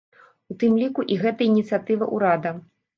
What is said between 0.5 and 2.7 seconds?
У тым ліку і гэтая ініцыятыва ўрада.